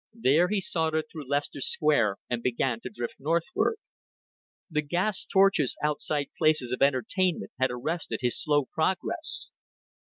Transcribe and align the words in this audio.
Then 0.15 0.47
he 0.49 0.61
sauntered 0.61 1.03
through 1.11 1.29
Leicester 1.29 1.61
Square 1.61 2.15
and 2.27 2.41
began 2.41 2.79
to 2.81 2.89
drift 2.89 3.17
northward. 3.19 3.77
The 4.67 4.81
gas 4.81 5.23
torches 5.31 5.77
outside 5.83 6.29
places 6.39 6.71
of 6.71 6.81
entertainment 6.81 7.51
had 7.59 7.69
arrested 7.69 8.21
his 8.23 8.41
slow 8.41 8.65
progress. 8.65 9.51